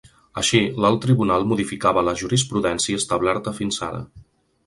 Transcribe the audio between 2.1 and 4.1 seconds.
jurisprudència establerta fins ara.